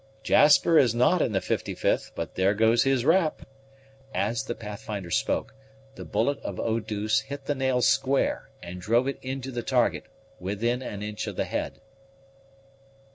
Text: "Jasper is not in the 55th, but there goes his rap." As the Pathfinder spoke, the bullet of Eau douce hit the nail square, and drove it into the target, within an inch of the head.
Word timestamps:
"Jasper 0.23 0.79
is 0.79 0.95
not 0.95 1.21
in 1.21 1.31
the 1.31 1.39
55th, 1.39 2.09
but 2.15 2.33
there 2.33 2.55
goes 2.55 2.85
his 2.85 3.05
rap." 3.05 3.45
As 4.15 4.41
the 4.43 4.55
Pathfinder 4.55 5.11
spoke, 5.11 5.53
the 5.93 6.03
bullet 6.05 6.39
of 6.39 6.59
Eau 6.59 6.79
douce 6.79 7.19
hit 7.19 7.45
the 7.45 7.53
nail 7.53 7.83
square, 7.83 8.49
and 8.63 8.81
drove 8.81 9.07
it 9.07 9.19
into 9.21 9.51
the 9.51 9.61
target, 9.61 10.05
within 10.39 10.81
an 10.81 11.03
inch 11.03 11.27
of 11.27 11.35
the 11.35 11.45
head. 11.45 11.81